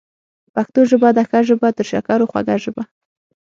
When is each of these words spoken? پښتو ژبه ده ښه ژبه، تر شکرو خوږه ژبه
پښتو 0.53 0.79
ژبه 0.91 1.09
ده 1.17 1.23
ښه 1.29 1.39
ژبه، 1.49 1.67
تر 1.77 1.85
شکرو 1.91 2.29
خوږه 2.31 2.55
ژبه 2.63 2.83